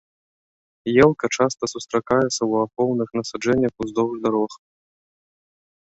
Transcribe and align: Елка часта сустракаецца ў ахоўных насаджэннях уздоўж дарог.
Елка 1.03 1.25
часта 1.35 1.63
сустракаецца 1.73 2.31
ў 2.31 2.53
ахоўных 2.65 3.09
насаджэннях 3.19 3.73
уздоўж 3.87 4.15
дарог. 4.25 4.51